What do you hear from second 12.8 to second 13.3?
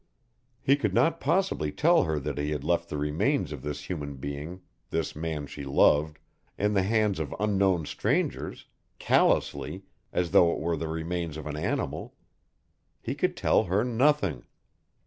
He